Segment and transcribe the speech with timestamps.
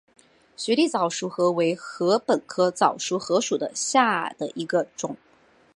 [0.57, 5.15] 雪地早熟禾为禾本科早熟禾属下的一个种。